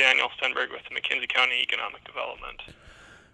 Daniel 0.00 0.28
Stenberg 0.30 0.70
with 0.70 0.80
McKenzie 0.90 1.28
County 1.28 1.60
Economic 1.60 2.02
Development. 2.04 2.62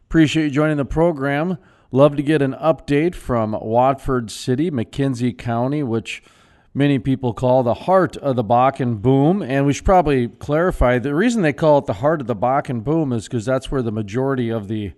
Appreciate 0.09 0.47
you 0.47 0.51
joining 0.51 0.79
the 0.79 0.85
program. 0.85 1.59
Love 1.93 2.17
to 2.17 2.25
get 2.25 2.43
an 2.43 2.55
update 2.55 3.15
from 3.15 3.53
Watford 3.53 4.33
City, 4.33 4.69
McKenzie 4.69 5.39
County, 5.39 5.85
which 5.85 6.25
many 6.75 6.99
people 6.99 7.33
call 7.33 7.63
the 7.63 7.75
heart 7.75 8.17
of 8.17 8.35
the 8.35 8.43
Bakken 8.43 9.01
boom. 9.01 9.43
And 9.43 9.65
we 9.65 9.75
should 9.75 9.85
probably 9.85 10.27
clarify 10.27 10.99
the 10.99 11.15
reason 11.15 11.43
they 11.43 11.53
call 11.53 11.79
it 11.79 11.87
the 11.87 11.93
heart 11.93 12.21
of 12.21 12.27
the 12.27 12.35
Bakken 12.35 12.83
boom 12.83 13.13
is 13.13 13.29
because 13.29 13.45
that's 13.45 13.71
where 13.71 13.83
the 13.83 13.93
majority 13.93 14.51
of 14.51 14.67
the 14.67 14.91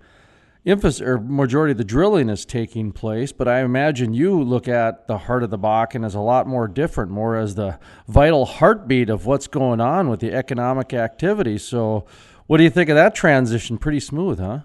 emphasis 0.69 1.01
or 1.01 1.19
majority 1.19 1.73
of 1.73 1.79
the 1.79 1.85
drilling 1.85 2.29
is 2.29 2.45
taking 2.45 2.93
place. 2.93 3.33
But 3.33 3.49
I 3.49 3.61
imagine 3.61 4.15
you 4.15 4.41
look 4.43 4.69
at 4.69 5.07
the 5.07 5.19
heart 5.19 5.43
of 5.43 5.51
the 5.51 5.59
Bakken 5.59 6.05
as 6.05 6.15
a 6.15 6.21
lot 6.21 6.47
more 6.47 6.69
different, 6.69 7.11
more 7.11 7.37
as 7.37 7.55
the 7.55 7.79
vital 8.07 8.45
heartbeat 8.45 9.11
of 9.11 9.27
what's 9.27 9.47
going 9.47 9.81
on 9.81 10.09
with 10.09 10.21
the 10.21 10.33
economic 10.33 10.93
activity. 10.93 11.59
So, 11.59 12.07
what 12.47 12.59
do 12.59 12.65
you 12.65 12.71
think 12.71 12.89
of 12.89 12.97
that 12.97 13.15
transition? 13.15 13.79
Pretty 13.79 14.01
smooth, 14.01 14.39
huh? 14.39 14.61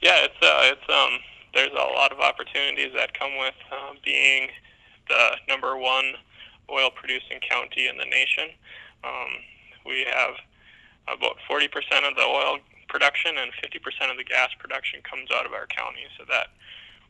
Yeah, 0.00 0.24
it's 0.24 0.34
uh, 0.40 0.72
it's 0.72 0.88
um, 0.88 1.18
there's 1.54 1.72
a 1.72 1.92
lot 1.94 2.12
of 2.12 2.20
opportunities 2.20 2.92
that 2.94 3.18
come 3.18 3.36
with 3.38 3.54
uh, 3.72 3.94
being 4.04 4.48
the 5.08 5.30
number 5.48 5.76
one 5.76 6.14
oil 6.70 6.90
producing 6.94 7.40
county 7.40 7.88
in 7.88 7.96
the 7.96 8.04
nation. 8.04 8.50
Um, 9.04 9.28
we 9.86 10.06
have 10.12 10.34
about 11.08 11.36
40% 11.50 11.66
of 12.08 12.14
the 12.14 12.22
oil 12.22 12.58
production 12.88 13.36
and 13.38 13.52
50% 13.52 14.10
of 14.10 14.16
the 14.16 14.24
gas 14.24 14.50
production 14.58 15.00
comes 15.02 15.30
out 15.30 15.46
of 15.46 15.52
our 15.52 15.66
county. 15.66 16.04
So 16.18 16.24
that 16.28 16.48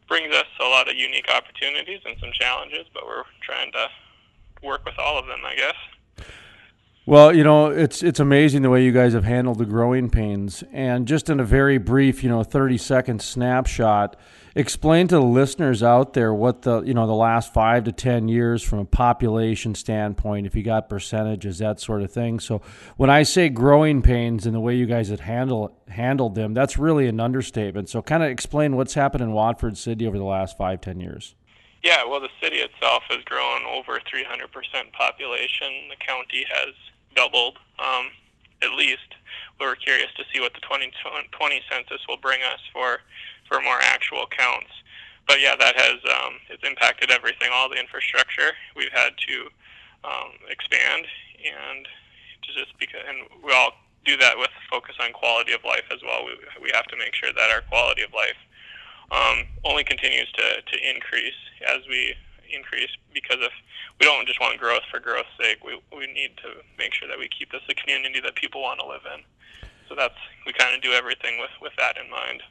brings 0.09 0.35
us 0.35 0.47
a 0.61 0.69
lot 0.69 0.89
of 0.89 0.97
unique 0.97 1.31
opportunities 1.31 2.01
and 2.05 2.17
some 2.21 2.31
challenges, 2.33 2.87
but 2.93 3.07
we're 3.07 3.25
trying 3.43 3.73
to 3.73 3.89
work 4.63 4.85
with 4.85 4.99
all 4.99 5.19
of 5.19 5.27
them, 5.27 5.41
I 5.45 5.55
guess. 5.55 5.77
Well, 7.09 7.35
you 7.35 7.43
know, 7.43 7.69
it's 7.69 8.03
it's 8.03 8.21
amazing 8.21 8.61
the 8.61 8.69
way 8.69 8.85
you 8.85 8.93
guys 8.93 9.15
have 9.15 9.25
handled 9.25 9.57
the 9.57 9.65
growing 9.65 10.11
pains. 10.11 10.63
And 10.75 11.09
just 11.09 11.31
in 11.31 11.41
a 11.41 11.45
very 11.45 11.79
brief, 11.79 12.23
you 12.23 12.29
know, 12.29 12.43
30 12.43 12.77
second 12.77 13.23
snapshot, 13.23 14.15
explain 14.55 15.09
to 15.09 15.15
the 15.15 15.23
listeners 15.23 15.83
out 15.83 16.13
there 16.13 16.35
what 16.35 16.63
the, 16.63 16.83
you 16.83 16.93
know, 16.93 17.07
the 17.07 17.15
last 17.15 17.55
5 17.55 17.85
to 17.85 17.93
10 17.93 18.29
years 18.29 18.63
from 18.63 18.81
a 18.81 18.85
population 18.85 19.75
standpoint, 19.75 20.47
if 20.47 20.55
you 20.55 20.63
got 20.63 20.91
percentages, 20.91 21.57
that 21.61 21.81
sort 21.81 22.03
of 22.03 22.13
thing. 22.13 22.41
So, 22.41 22.61
when 22.99 23.09
I 23.09 23.23
say 23.23 23.49
growing 23.49 24.03
pains 24.03 24.45
and 24.45 24.55
the 24.55 24.61
way 24.61 24.77
you 24.77 24.85
guys 24.85 25.09
have 25.09 25.21
handled 25.21 25.73
handled 25.89 26.35
them, 26.35 26.53
that's 26.53 26.77
really 26.77 27.09
an 27.09 27.21
understatement. 27.21 27.89
So, 27.89 28.03
kind 28.03 28.23
of 28.23 28.29
explain 28.29 28.77
what's 28.77 28.93
happened 28.93 29.23
in 29.23 29.33
Watford 29.33 29.79
City 29.79 30.07
over 30.07 30.19
the 30.19 30.25
last 30.25 30.59
five 30.59 30.83
ten 30.83 31.01
years. 31.01 31.35
Yeah, 31.83 32.05
well, 32.05 32.21
the 32.21 32.29
city 32.43 32.57
itself 32.57 33.05
has 33.09 33.25
grown 33.25 33.63
over 33.65 33.99
300% 34.01 34.93
population. 34.93 35.89
The 35.89 35.97
county 36.05 36.45
has 36.51 36.75
doubled 37.19 37.59
um, 37.83 38.15
at 38.63 38.71
least. 38.79 39.19
We're 39.59 39.75
curious 39.75 40.15
to 40.17 40.25
see 40.33 40.39
what 40.39 40.55
the 40.55 40.63
2020 40.63 41.27
census 41.67 42.07
will 42.07 42.23
bring 42.23 42.39
us 42.47 42.63
for 42.73 43.03
for 43.51 43.61
more 43.61 43.83
actual 43.83 44.27
counts. 44.31 44.71
But 45.27 45.41
yeah, 45.41 45.57
that 45.59 45.75
has 45.75 45.99
um, 46.07 46.39
it's 46.49 46.63
impacted 46.63 47.11
everything, 47.11 47.51
all 47.53 47.69
the 47.69 47.81
infrastructure. 47.81 48.55
We've 48.77 48.95
had 48.95 49.19
to 49.19 49.37
um, 50.07 50.31
expand 50.49 51.07
and 51.43 51.89
to 52.47 52.49
just 52.55 52.79
because, 52.79 53.03
and 53.09 53.27
we 53.43 53.53
all 53.53 53.73
do 54.05 54.17
that 54.17 54.39
with 54.39 54.51
focus 54.71 54.95
on 55.03 55.13
quality 55.13 55.53
of 55.53 55.65
life 55.65 55.85
as 55.91 55.99
well. 56.03 56.25
We, 56.25 56.39
we 56.63 56.71
have 56.73 56.87
to 56.87 56.97
make 56.97 57.15
sure 57.15 57.33
that 57.35 57.51
our 57.51 57.63
quality 57.63 58.03
of 58.03 58.15
life 58.15 58.39
um, 59.11 59.45
only 59.65 59.83
continues 59.83 60.31
to, 60.33 60.63
to 60.63 60.77
increase 60.89 61.41
as 61.67 61.83
we 61.89 62.15
increase 62.55 62.91
because 63.13 63.39
if 63.41 63.53
we 64.01 64.07
don't 64.07 64.27
just 64.27 64.41
want 64.41 64.59
growth 64.59 64.83
for 64.91 65.01
growth's 65.01 65.29
sake, 65.41 65.65
we, 65.65 65.81
we 65.97 66.07
need 66.07 66.37
to 66.39 66.63
make 66.79 66.95
sure 66.95 67.09
that 67.09 67.19
we 67.19 67.29
keep 67.29 67.51
this 67.53 67.63
a 67.69 67.75
community 67.75 68.21
that 68.21 68.35
people 68.37 68.63
want 68.63 68.81
to 68.81 68.87
live 68.87 69.03
in. 69.15 69.23
So 69.89 69.95
that's 69.95 70.15
we 70.47 70.53
kind 70.53 70.75
of 70.75 70.83
do 70.83 70.93
everything 70.93 71.39
with, 71.39 71.51
with 71.61 71.73
that 71.79 71.97
in 71.97 72.11
mind. 72.11 72.43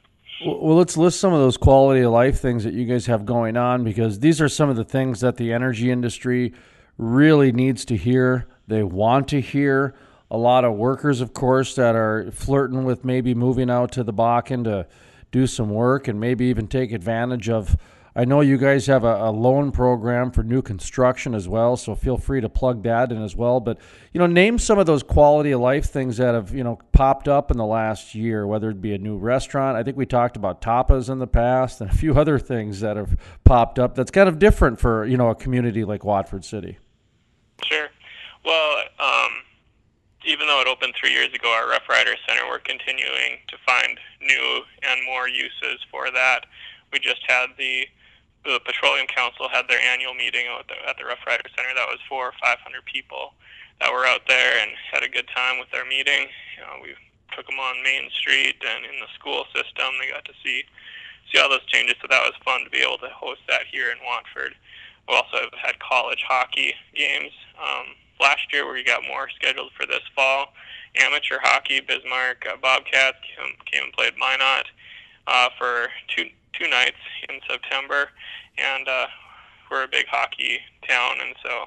Well, 0.44 0.76
let's 0.76 0.96
list 0.96 1.18
some 1.18 1.32
of 1.32 1.40
those 1.40 1.56
quality 1.56 2.02
of 2.02 2.12
life 2.12 2.40
things 2.40 2.62
that 2.64 2.72
you 2.72 2.84
guys 2.84 3.06
have 3.06 3.26
going 3.26 3.56
on 3.56 3.82
because 3.82 4.20
these 4.20 4.40
are 4.40 4.48
some 4.48 4.68
of 4.70 4.76
the 4.76 4.84
things 4.84 5.20
that 5.20 5.36
the 5.36 5.52
energy 5.52 5.90
industry 5.90 6.54
really 6.96 7.50
needs 7.50 7.84
to 7.86 7.96
hear. 7.96 8.46
They 8.66 8.82
want 8.82 9.28
to 9.28 9.40
hear. 9.40 9.94
A 10.30 10.36
lot 10.36 10.64
of 10.64 10.74
workers, 10.74 11.20
of 11.22 11.32
course, 11.32 11.74
that 11.76 11.96
are 11.96 12.30
flirting 12.30 12.84
with 12.84 13.04
maybe 13.04 13.34
moving 13.34 13.70
out 13.70 13.90
to 13.92 14.04
the 14.04 14.12
Bakken 14.12 14.64
to 14.64 14.86
do 15.32 15.46
some 15.46 15.70
work 15.70 16.06
and 16.06 16.20
maybe 16.20 16.46
even 16.46 16.68
take 16.68 16.92
advantage 16.92 17.48
of 17.48 17.76
I 18.18 18.24
know 18.24 18.40
you 18.40 18.58
guys 18.58 18.88
have 18.88 19.04
a, 19.04 19.26
a, 19.26 19.30
loan 19.30 19.70
program 19.70 20.32
for 20.32 20.42
new 20.42 20.60
construction 20.60 21.36
as 21.36 21.46
well, 21.46 21.76
so 21.76 21.94
feel 21.94 22.16
free 22.16 22.40
to 22.40 22.48
plug 22.48 22.82
that 22.82 23.12
in 23.12 23.22
as 23.22 23.36
well. 23.36 23.60
But 23.60 23.78
you 24.12 24.18
know, 24.18 24.26
name 24.26 24.58
some 24.58 24.76
of 24.76 24.86
those 24.86 25.04
quality 25.04 25.52
of 25.52 25.60
life 25.60 25.84
things 25.84 26.16
that 26.16 26.34
have 26.34 26.52
you 26.52 26.64
know 26.64 26.80
popped 26.90 27.28
up 27.28 27.52
in 27.52 27.58
the 27.58 27.64
last 27.64 28.16
year, 28.16 28.44
whether 28.44 28.70
it 28.70 28.80
be 28.80 28.92
a 28.92 28.98
new 28.98 29.16
restaurant. 29.16 29.76
I 29.76 29.84
think 29.84 29.96
we 29.96 30.04
talked 30.04 30.36
about 30.36 30.60
tapas 30.60 31.08
in 31.08 31.20
the 31.20 31.28
past, 31.28 31.80
and 31.80 31.88
a 31.88 31.94
few 31.94 32.12
other 32.18 32.40
things 32.40 32.80
that 32.80 32.96
have 32.96 33.16
popped 33.44 33.78
up. 33.78 33.94
That's 33.94 34.10
kind 34.10 34.28
of 34.28 34.40
different 34.40 34.80
for 34.80 35.06
you 35.06 35.16
know 35.16 35.28
a 35.28 35.36
community 35.36 35.84
like 35.84 36.04
Watford 36.04 36.44
City. 36.44 36.76
Sure. 37.66 37.86
Well, 38.44 38.78
um, 38.98 39.30
even 40.26 40.48
though 40.48 40.60
it 40.60 40.66
opened 40.66 40.94
three 41.00 41.12
years 41.12 41.32
ago, 41.32 41.48
our 41.52 41.68
Rough 41.68 41.88
Rider 41.88 42.16
Center, 42.26 42.48
we're 42.48 42.58
continuing 42.58 43.38
to 43.46 43.56
find 43.64 43.96
new 44.20 44.62
and 44.82 45.04
more 45.06 45.28
uses 45.28 45.86
for 45.88 46.10
that. 46.10 46.46
We 46.92 46.98
just 46.98 47.20
had 47.28 47.50
the 47.56 47.86
the 48.44 48.60
Petroleum 48.64 49.06
Council 49.06 49.48
had 49.48 49.68
their 49.68 49.80
annual 49.80 50.14
meeting 50.14 50.46
at 50.46 50.66
the, 50.68 50.76
at 50.88 50.96
the 50.96 51.04
Rough 51.04 51.24
Rider 51.26 51.48
Center. 51.56 51.74
That 51.74 51.88
was 51.88 51.98
four 52.08 52.26
or 52.26 52.34
five 52.40 52.58
hundred 52.60 52.84
people 52.84 53.34
that 53.80 53.92
were 53.92 54.06
out 54.06 54.22
there 54.26 54.58
and 54.62 54.72
had 54.90 55.02
a 55.02 55.08
good 55.08 55.28
time 55.34 55.58
with 55.58 55.70
their 55.70 55.84
meeting. 55.84 56.28
You 56.56 56.62
know, 56.62 56.82
we 56.82 56.94
took 57.34 57.46
them 57.46 57.58
on 57.58 57.82
Main 57.82 58.10
Street 58.10 58.56
and 58.62 58.84
in 58.84 59.00
the 59.00 59.10
school 59.14 59.44
system. 59.54 59.94
They 60.00 60.10
got 60.10 60.24
to 60.24 60.34
see 60.44 60.64
see 61.30 61.38
all 61.38 61.50
those 61.50 61.64
changes, 61.66 61.96
so 62.00 62.08
that 62.08 62.24
was 62.24 62.34
fun 62.44 62.64
to 62.64 62.70
be 62.70 62.78
able 62.78 62.98
to 62.98 63.12
host 63.12 63.40
that 63.48 63.68
here 63.70 63.90
in 63.90 63.98
Watford. 64.04 64.54
We 65.08 65.14
also 65.14 65.48
had 65.60 65.78
college 65.78 66.24
hockey 66.26 66.74
games 66.94 67.32
um, 67.60 67.94
last 68.20 68.52
year. 68.52 68.64
Where 68.64 68.74
we 68.74 68.84
got 68.84 69.02
more 69.06 69.28
scheduled 69.30 69.72
for 69.72 69.86
this 69.86 70.04
fall. 70.14 70.54
Amateur 70.96 71.38
hockey, 71.42 71.80
Bismarck 71.80 72.46
uh, 72.48 72.56
Bobcats 72.56 73.18
came, 73.20 73.54
came 73.66 73.84
and 73.84 73.92
played 73.92 74.14
Minot 74.16 74.66
uh, 75.26 75.50
for 75.58 75.88
two 76.08 76.30
two 76.52 76.68
nights 76.68 77.00
in 77.28 77.40
September, 77.48 78.08
and 78.58 78.88
uh, 78.88 79.06
we're 79.70 79.84
a 79.84 79.88
big 79.88 80.06
hockey 80.06 80.58
town, 80.86 81.16
and 81.24 81.34
so 81.42 81.64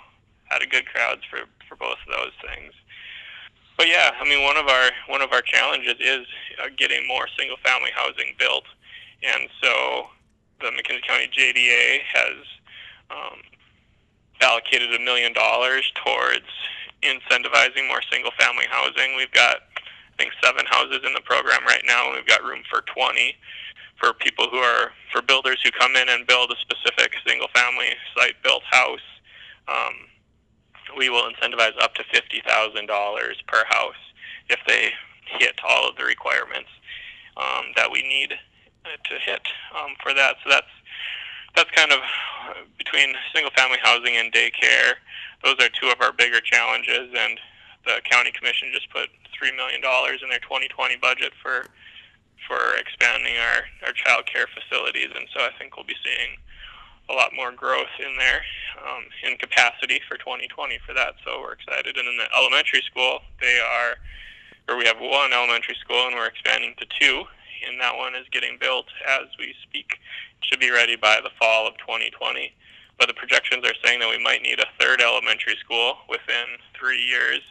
had 0.50 0.62
a 0.62 0.68
good 0.68 0.86
crowds 0.86 1.22
for 1.30 1.40
for 1.68 1.75
both 1.75 1.97
of 2.08 2.14
those 2.14 2.34
things. 2.50 2.74
But 3.78 3.88
yeah, 3.88 4.12
I 4.20 4.24
mean, 4.25 4.44
one 4.44 4.58
of 4.58 4.68
our 4.68 4.91
one 5.08 5.22
of 5.22 5.31
our 5.31 5.41
challenges 5.41 5.96
is 6.00 6.28
uh, 6.62 6.68
getting 6.78 7.08
more 7.08 7.28
single 7.38 7.58
family 7.64 7.91
housing 7.96 8.36
built, 8.38 8.66
and 9.24 9.50
so 9.62 10.08
the 10.59 10.68
McKenzie 10.68 11.02
County 11.02 11.30
JDA 11.36 12.00
has 12.14 12.38
um, 13.09 13.40
allocated 14.41 14.94
a 14.94 15.00
million 15.00 15.34
dollars 15.34 15.91
towards 16.06 16.46
incentivizing 17.02 17.88
more 17.88 18.02
single 18.12 18.31
family 18.40 18.66
housing. 18.70 19.16
We've 19.16 19.31
got 19.31 19.58
think 20.22 20.34
seven 20.44 20.66
houses 20.70 21.00
in 21.06 21.14
the 21.14 21.22
program 21.22 21.66
right 21.66 21.82
now, 21.88 22.06
and 22.06 22.16
we've 22.16 22.28
got 22.28 22.44
room 22.44 22.62
for 22.70 22.82
20 22.82 23.36
for 23.98 24.14
people 24.14 24.48
who 24.50 24.58
are 24.58 24.92
for 25.12 25.22
builders 25.22 25.58
who 25.64 25.72
come 25.72 25.96
in 25.96 26.09
and 26.09 26.28
build 26.28 26.52
a 26.52 26.56
specific 26.62 27.14
single 27.26 27.48
family 27.54 27.94
site 28.16 28.36
built 28.44 28.64
house. 28.70 29.06
Um, 29.68 29.94
we 30.98 31.09
will 31.09 31.24
incentivize 31.30 31.74
up 31.82 31.96
to 31.96 32.04
fifty 32.12 32.42
thousand 32.46 32.88
dollars 32.88 33.38
per 33.48 33.64
house 33.70 34.02
if 34.50 34.59
they 34.68 34.90
hit 35.26 35.54
all 35.68 35.88
of 35.88 35.96
the 35.98 36.04
requirements 36.04 36.70
um, 37.38 37.66
that 37.76 37.90
we 37.92 38.02
need 38.02 38.30
to 38.30 39.16
hit 39.24 39.42
um, 39.78 39.94
for 40.02 40.14
that. 40.14 40.36
So 40.44 40.50
that's 40.50 40.74
that's 41.56 41.72
kind 41.72 41.92
of 41.92 42.00
between 42.78 43.14
single 43.34 43.52
family 43.56 43.78
housing 43.82 44.16
and 44.18 44.32
daycare. 44.34 44.94
Those 45.44 45.56
are 45.62 45.70
two 45.70 45.90
of 45.90 46.02
our 46.02 46.12
bigger 46.12 46.42
challenges, 46.42 47.09
and 47.16 47.40
the 47.86 48.02
county 48.09 48.31
commission 48.31 48.69
just 48.74 48.90
put 48.90 49.09
three 49.34 49.56
million 49.56 49.81
dollars 49.81 50.22
in 50.23 50.29
their 50.29 50.44
2020 50.44 50.97
budget 50.97 51.34
for 51.41 51.66
for 52.47 52.76
expanding 52.78 53.38
our, 53.38 53.88
our 53.88 53.94
child 53.94 54.26
care 54.26 54.47
facilities. 54.50 55.09
And 55.16 55.28
so 55.34 55.41
I 55.41 55.52
think 55.58 55.78
we'll 55.78 55.85
be 55.85 55.96
seeing 56.03 56.38
a 57.09 57.14
lot 57.14 57.32
more 57.35 57.52
growth 57.52 57.91
in 58.00 58.16
there 58.17 58.41
um, 58.82 59.03
in 59.23 59.38
capacity 59.38 60.02
for 60.08 60.17
2020 60.17 60.79
for 60.85 60.94
that. 60.94 61.16
So 61.26 61.40
we're 61.40 61.53
excited. 61.53 61.97
And 61.97 62.08
in 62.08 62.17
the 62.17 62.28
elementary 62.35 62.82
school, 62.82 63.20
they 63.40 63.59
are, 63.59 63.97
or 64.67 64.78
we 64.78 64.85
have 64.85 65.00
one 65.00 65.34
elementary 65.34 65.76
school 65.79 66.08
and 66.08 66.16
we're 66.16 66.28
expanding 66.28 66.73
to 66.79 66.85
two. 67.00 67.23
And 67.67 67.79
that 67.79 67.96
one 67.96 68.16
is 68.16 68.26
getting 68.32 68.58
built 68.59 68.88
as 69.08 69.29
we 69.38 69.53
speak. 69.61 70.00
It 70.41 70.46
should 70.50 70.59
be 70.59 70.72
ready 70.72 70.96
by 70.96 71.20
the 71.22 71.29
fall 71.38 71.67
of 71.67 71.78
2020. 71.78 72.52
But 72.97 73.08
the 73.08 73.14
projections 73.14 73.66
are 73.66 73.78
saying 73.84 74.00
that 74.00 74.09
we 74.09 74.23
might 74.23 74.41
need 74.41 74.59
a 74.59 74.70
third 74.79 75.02
elementary 75.02 75.56
school 75.58 75.97
within 76.09 76.58
three 76.78 77.02
years. 77.02 77.41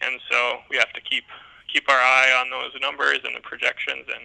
And 0.00 0.20
so 0.30 0.58
we 0.70 0.76
have 0.76 0.92
to 0.92 1.00
keep 1.00 1.24
keep 1.72 1.88
our 1.88 1.98
eye 1.98 2.32
on 2.40 2.50
those 2.50 2.72
numbers 2.80 3.18
and 3.24 3.34
the 3.34 3.40
projections, 3.40 4.06
and 4.06 4.24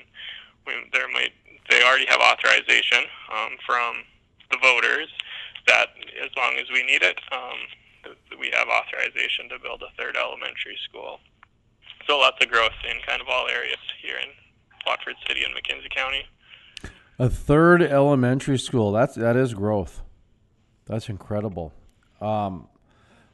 we, 0.68 0.73
there 0.94 1.07
might 1.09 1.33
they 1.69 1.83
already 1.83 2.06
have 2.06 2.19
authorization 2.19 3.03
um, 3.31 3.57
from 3.65 4.03
the 4.51 4.57
voters 4.62 5.07
that 5.68 5.89
as 6.21 6.29
long 6.35 6.56
as 6.59 6.65
we 6.73 6.83
need 6.83 7.01
it, 7.01 7.19
um, 7.31 8.13
we 8.39 8.51
have 8.53 8.68
authorization 8.68 9.47
to 9.50 9.59
build 9.59 9.83
a 9.83 9.95
third 9.95 10.18
elementary 10.18 10.77
school. 10.83 11.19
So 12.07 12.17
lots 12.17 12.44
of 12.44 12.50
growth 12.50 12.74
in 12.89 12.97
kind 13.06 13.21
of 13.21 13.27
all 13.29 13.47
areas 13.47 13.77
here 14.01 14.17
in 14.17 14.29
Watford 14.85 15.15
City 15.27 15.44
and 15.44 15.53
McKenzie 15.53 15.89
County. 15.95 16.25
A 17.19 17.29
third 17.29 17.83
elementary 17.83 18.57
school. 18.57 18.91
That's 18.91 19.15
that 19.15 19.35
is 19.35 19.53
growth. 19.53 20.01
That's 20.88 21.09
incredible. 21.09 21.71
Um, 22.19 22.67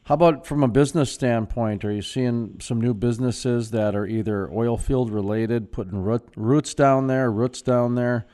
how 0.08 0.14
about 0.14 0.46
from 0.46 0.64
a 0.64 0.70
business 0.70 1.12
standpoint? 1.12 1.84
Are 1.84 1.92
you 1.92 2.02
seeing 2.02 2.60
some 2.62 2.80
new 2.80 2.94
businesses 2.94 3.72
that 3.72 3.94
are 3.94 4.08
either 4.08 4.50
oil 4.50 4.78
field 4.78 5.12
related, 5.12 5.70
putting 5.70 6.02
root, 6.02 6.24
roots 6.38 6.74
down 6.74 7.08
there, 7.08 7.30
roots 7.30 7.62
down 7.62 7.96
there, 7.96 8.26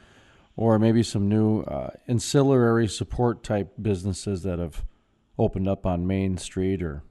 or 0.55 0.77
maybe 0.77 1.01
some 1.01 1.27
new 1.27 1.61
uh, 1.61 1.89
ancillary 2.07 2.87
support 2.87 3.41
type 3.41 3.73
businesses 3.81 4.43
that 4.43 4.59
have 4.59 4.85
opened 5.39 5.67
up 5.67 5.87
on 5.87 6.05
Main 6.05 6.37
Street 6.37 6.83
or 6.83 7.01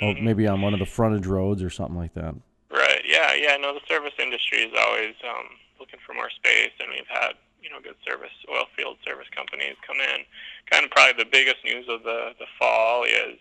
mm-hmm. 0.00 0.24
maybe 0.24 0.48
on 0.48 0.60
one 0.60 0.72
of 0.74 0.80
the 0.80 0.86
frontage 0.86 1.28
roads 1.28 1.62
or 1.62 1.70
something 1.70 1.96
like 1.96 2.14
that? 2.14 2.34
Right. 2.72 3.02
Yeah. 3.06 3.34
Yeah. 3.34 3.56
No, 3.56 3.72
the 3.72 3.86
service 3.86 4.14
industry 4.18 4.62
is 4.62 4.74
always 4.76 5.14
um, 5.22 5.46
looking 5.78 6.00
for 6.04 6.12
more 6.12 6.30
space, 6.30 6.72
and 6.80 6.88
we've 6.90 7.06
had 7.06 7.34
you 7.62 7.70
know 7.70 7.78
good 7.80 7.94
service 8.04 8.34
oil 8.50 8.64
field 8.76 8.96
service 9.06 9.28
companies 9.30 9.76
come 9.86 10.00
in. 10.00 10.26
Kind 10.68 10.84
of 10.84 10.90
probably 10.90 11.22
the 11.22 11.30
biggest 11.30 11.62
news 11.64 11.86
of 11.88 12.02
the 12.02 12.34
the 12.40 12.46
fall 12.58 13.04
is 13.04 13.38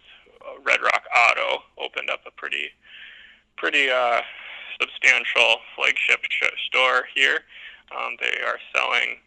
Red 0.63 0.81
Rock 0.81 1.03
Auto 1.15 1.63
opened 1.77 2.09
up 2.09 2.21
a 2.25 2.31
pretty 2.31 2.69
pretty 3.57 3.89
uh, 3.89 4.21
substantial 4.79 5.57
flagship 5.75 6.25
store 6.67 7.05
here. 7.13 7.39
Um, 7.91 8.15
they 8.19 8.41
are 8.41 8.57
selling 8.73 9.19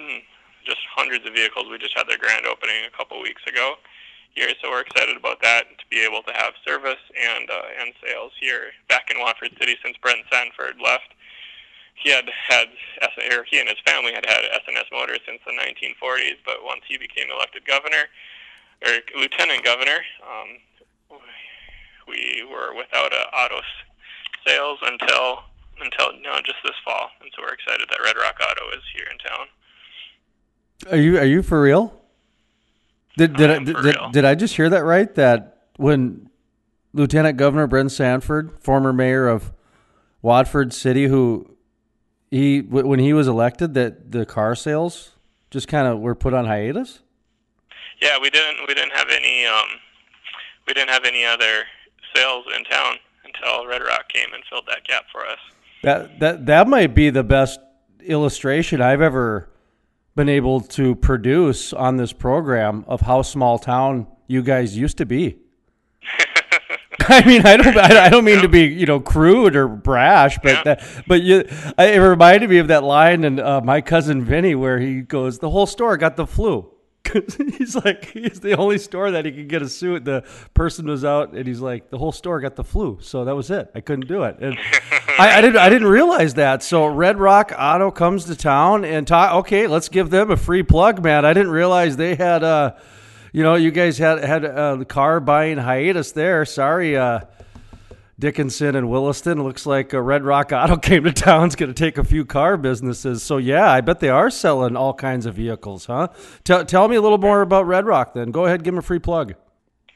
mm, 0.00 0.22
just 0.64 0.80
hundreds 0.90 1.26
of 1.26 1.34
vehicles. 1.34 1.66
We 1.70 1.78
just 1.78 1.96
had 1.96 2.08
their 2.08 2.18
grand 2.18 2.46
opening 2.46 2.84
a 2.86 2.96
couple 2.96 3.20
weeks 3.22 3.42
ago 3.46 3.74
here, 4.34 4.50
so 4.60 4.70
we're 4.70 4.82
excited 4.82 5.16
about 5.16 5.40
that 5.42 5.66
to 5.78 5.84
be 5.90 6.00
able 6.00 6.22
to 6.22 6.32
have 6.32 6.54
service 6.66 7.00
and 7.14 7.50
uh, 7.50 7.80
and 7.80 7.92
sales 8.04 8.32
here 8.40 8.72
back 8.88 9.10
in 9.10 9.20
Watford 9.20 9.50
City 9.58 9.76
since 9.82 9.96
Brent 9.98 10.24
Sanford 10.32 10.76
left. 10.82 11.14
He 11.94 12.10
had 12.10 12.30
had 12.46 12.68
or 13.34 13.44
he 13.50 13.58
and 13.58 13.68
his 13.68 13.82
family 13.84 14.14
had 14.14 14.24
had 14.24 14.46
S&S 14.54 14.86
Motors 14.92 15.18
since 15.26 15.40
the 15.44 15.52
1940s, 15.52 16.38
but 16.46 16.62
once 16.62 16.82
he 16.86 16.96
became 16.96 17.26
elected 17.30 17.66
governor, 17.66 18.06
or 18.84 18.92
lieutenant 19.20 19.64
governor, 19.64 19.98
um, 20.22 21.18
we 22.06 22.44
were 22.50 22.74
without 22.76 23.12
a 23.12 23.26
auto 23.36 23.60
sales 24.46 24.78
until 24.82 25.40
until 25.80 26.12
no, 26.22 26.34
just 26.44 26.58
this 26.64 26.74
fall, 26.84 27.10
and 27.20 27.30
so 27.36 27.42
we're 27.42 27.54
excited 27.54 27.86
that 27.88 28.00
Red 28.02 28.16
Rock 28.16 28.40
Auto 28.40 28.76
is 28.76 28.82
here 28.94 29.06
in 29.10 29.18
town. 29.18 29.46
Are 30.90 30.96
you 30.96 31.18
are 31.18 31.24
you 31.24 31.42
for 31.42 31.60
real? 31.60 32.00
Did 33.16 33.36
did 33.36 33.50
I, 33.50 33.58
did, 33.58 33.76
did, 33.82 33.96
did 34.12 34.24
I 34.24 34.34
just 34.34 34.56
hear 34.56 34.68
that 34.70 34.84
right? 34.84 35.12
That 35.14 35.66
when 35.76 36.30
Lieutenant 36.92 37.36
Governor 37.36 37.66
Brent 37.66 37.92
Sanford, 37.92 38.58
former 38.60 38.92
mayor 38.92 39.28
of 39.28 39.52
Watford 40.22 40.72
City, 40.72 41.06
who 41.06 41.56
he 42.30 42.60
when 42.60 42.98
he 42.98 43.12
was 43.12 43.28
elected, 43.28 43.74
that 43.74 44.12
the 44.12 44.24
car 44.26 44.54
sales 44.54 45.12
just 45.50 45.68
kind 45.68 45.88
of 45.88 46.00
were 46.00 46.14
put 46.14 46.34
on 46.34 46.46
hiatus. 46.46 47.00
Yeah, 48.00 48.18
we 48.20 48.30
didn't 48.30 48.58
we 48.66 48.74
didn't 48.74 48.92
have 48.92 49.08
any 49.10 49.46
um, 49.46 49.68
we 50.66 50.74
didn't 50.74 50.90
have 50.90 51.04
any 51.04 51.24
other 51.24 51.64
sales 52.14 52.44
in 52.56 52.64
town 52.64 52.96
until 53.24 53.66
Red 53.66 53.82
Rock 53.82 54.08
came 54.08 54.32
and 54.32 54.42
filled 54.48 54.66
that 54.68 54.84
gap 54.84 55.04
for 55.10 55.26
us. 55.26 55.38
That 55.82 56.20
that 56.20 56.46
that 56.46 56.68
might 56.68 56.94
be 56.94 57.10
the 57.10 57.24
best 57.24 57.60
illustration 58.00 58.80
I've 58.80 59.00
ever 59.00 59.50
been 60.14 60.28
able 60.28 60.60
to 60.60 60.94
produce 60.96 61.72
on 61.72 61.96
this 61.96 62.12
program 62.12 62.84
of 62.88 63.02
how 63.02 63.22
small 63.22 63.58
town 63.58 64.06
you 64.26 64.42
guys 64.42 64.76
used 64.76 64.98
to 64.98 65.06
be. 65.06 65.38
I 67.10 67.24
mean, 67.24 67.46
I 67.46 67.56
don't, 67.56 67.76
I 67.78 68.08
don't 68.10 68.24
mean 68.24 68.42
to 68.42 68.48
be, 68.48 68.64
you 68.64 68.84
know, 68.84 69.00
crude 69.00 69.56
or 69.56 69.66
brash, 69.66 70.38
but, 70.42 70.52
yeah. 70.52 70.62
that, 70.64 71.04
but 71.06 71.22
you, 71.22 71.44
it 71.78 72.00
reminded 72.00 72.50
me 72.50 72.58
of 72.58 72.68
that 72.68 72.84
line 72.84 73.24
in 73.24 73.40
uh, 73.40 73.60
my 73.62 73.80
cousin 73.80 74.24
Vinny 74.24 74.54
where 74.54 74.78
he 74.78 75.00
goes, 75.00 75.38
"The 75.38 75.50
whole 75.50 75.66
store 75.66 75.96
got 75.96 76.16
the 76.16 76.26
flu." 76.26 76.70
he's 77.58 77.74
like, 77.76 78.06
he's 78.06 78.40
the 78.40 78.56
only 78.56 78.78
store 78.78 79.10
that 79.12 79.24
he 79.24 79.32
could 79.32 79.48
get 79.48 79.62
a 79.62 79.68
suit. 79.68 80.04
The 80.04 80.24
person 80.54 80.86
was 80.86 81.04
out, 81.04 81.32
and 81.32 81.46
he's 81.46 81.60
like, 81.60 81.90
the 81.90 81.98
whole 81.98 82.12
store 82.12 82.40
got 82.40 82.56
the 82.56 82.64
flu, 82.64 82.98
so 83.00 83.24
that 83.24 83.34
was 83.34 83.50
it. 83.50 83.70
I 83.74 83.80
couldn't 83.80 84.08
do 84.08 84.24
it, 84.24 84.38
and 84.40 84.56
I, 85.18 85.38
I, 85.38 85.40
didn't, 85.40 85.56
I 85.56 85.68
didn't 85.68 85.88
realize 85.88 86.34
that. 86.34 86.62
So 86.62 86.86
Red 86.86 87.18
Rock 87.18 87.52
Auto 87.58 87.90
comes 87.90 88.24
to 88.26 88.36
town, 88.36 88.84
and 88.84 89.06
ta- 89.06 89.38
okay, 89.38 89.66
let's 89.66 89.88
give 89.88 90.10
them 90.10 90.30
a 90.30 90.36
free 90.36 90.62
plug, 90.62 91.02
man. 91.02 91.24
I 91.24 91.32
didn't 91.32 91.52
realize 91.52 91.96
they 91.96 92.14
had, 92.14 92.42
uh, 92.42 92.74
you 93.32 93.42
know, 93.42 93.54
you 93.54 93.70
guys 93.70 93.98
had 93.98 94.22
had 94.22 94.44
uh, 94.44 94.76
the 94.76 94.84
car 94.84 95.20
buying 95.20 95.58
hiatus 95.58 96.12
there. 96.12 96.44
Sorry, 96.44 96.96
uh, 96.96 97.20
Dickinson 98.18 98.74
and 98.74 98.90
Williston. 98.90 99.42
Looks 99.42 99.64
like 99.64 99.92
a 99.92 100.02
Red 100.02 100.24
Rock 100.24 100.52
Auto 100.52 100.76
came 100.82 101.04
to 101.04 101.12
town. 101.12 101.46
It's 101.46 101.56
going 101.56 101.72
to 101.72 101.84
take 101.84 101.98
a 101.98 102.04
few 102.04 102.24
car 102.24 102.56
businesses. 102.56 103.22
So 103.22 103.36
yeah, 103.36 103.70
I 103.70 103.80
bet 103.80 104.00
they 104.00 104.08
are 104.08 104.30
selling 104.30 104.76
all 104.76 104.94
kinds 104.94 105.26
of 105.26 105.34
vehicles, 105.34 105.86
huh? 105.86 106.08
Tell 106.44 106.64
tell 106.64 106.88
me 106.88 106.96
a 106.96 107.00
little 107.00 107.18
more 107.18 107.42
about 107.42 107.66
Red 107.66 107.86
Rock. 107.86 108.14
Then 108.14 108.30
go 108.30 108.46
ahead, 108.46 108.64
give 108.64 108.74
them 108.74 108.78
a 108.78 108.82
free 108.82 108.98
plug. 108.98 109.34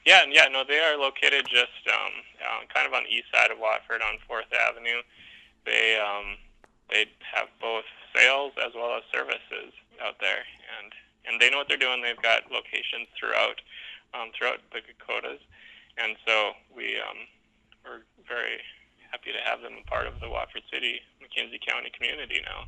Yeah, 0.06 0.22
yeah, 0.28 0.46
no, 0.50 0.64
they 0.66 0.80
are 0.80 0.98
located 0.98 1.46
just 1.46 1.78
um, 1.86 2.12
uh, 2.42 2.66
kind 2.74 2.86
of 2.86 2.92
on 2.92 3.04
the 3.04 3.14
east 3.14 3.26
side 3.32 3.50
of 3.52 3.58
Watford 3.58 4.02
on 4.02 4.18
Fourth 4.26 4.50
Avenue. 4.50 5.02
They 5.64 5.98
um, 5.98 6.36
they 6.90 7.06
have 7.34 7.48
both 7.60 7.84
sales 8.14 8.52
as 8.58 8.72
well 8.74 8.96
as 8.96 9.02
services 9.14 9.72
out 10.02 10.18
there, 10.20 10.42
and 10.78 10.92
and 11.26 11.40
they 11.40 11.50
know 11.50 11.58
what 11.58 11.68
they're 11.68 11.78
doing. 11.78 12.02
They've 12.02 12.20
got 12.22 12.50
locations 12.50 13.06
throughout 13.18 13.62
um, 14.14 14.30
throughout 14.36 14.58
the 14.72 14.82
Dakotas, 14.82 15.40
and 15.98 16.16
so 16.26 16.52
we 16.74 16.98
um, 16.98 17.30
we're 17.84 18.02
very 18.26 18.58
happy 19.10 19.30
to 19.32 19.50
have 19.50 19.60
them 19.60 19.72
a 19.80 19.88
part 19.88 20.06
of 20.06 20.20
the 20.20 20.28
Watford 20.28 20.62
City, 20.72 21.00
McKenzie 21.22 21.60
County 21.66 21.90
community 21.96 22.40
now. 22.44 22.64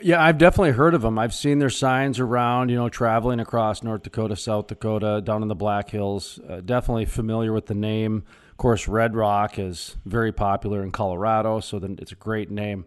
Yeah, 0.00 0.22
I've 0.22 0.38
definitely 0.38 0.72
heard 0.72 0.94
of 0.94 1.02
them. 1.02 1.18
I've 1.18 1.34
seen 1.34 1.58
their 1.58 1.70
signs 1.70 2.20
around, 2.20 2.70
you 2.70 2.76
know, 2.76 2.88
traveling 2.88 3.40
across 3.40 3.82
North 3.82 4.02
Dakota, 4.02 4.36
South 4.36 4.66
Dakota, 4.66 5.20
down 5.22 5.42
in 5.42 5.48
the 5.48 5.54
Black 5.54 5.90
Hills. 5.90 6.38
Uh, 6.48 6.60
definitely 6.60 7.04
familiar 7.04 7.52
with 7.52 7.66
the 7.66 7.74
name. 7.74 8.24
Of 8.50 8.56
course, 8.56 8.88
Red 8.88 9.14
Rock 9.14 9.58
is 9.58 9.96
very 10.04 10.32
popular 10.32 10.82
in 10.82 10.90
Colorado, 10.90 11.60
so 11.60 11.78
then 11.78 11.98
it's 12.00 12.12
a 12.12 12.16
great 12.16 12.50
name. 12.50 12.86